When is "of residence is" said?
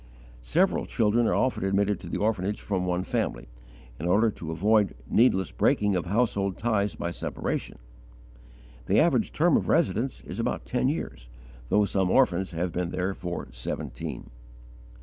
9.55-10.39